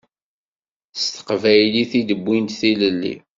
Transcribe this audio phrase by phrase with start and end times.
[0.99, 3.15] S teqbaylit i d-wwint tilelli.